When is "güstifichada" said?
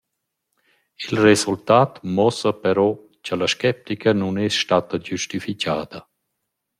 5.07-5.99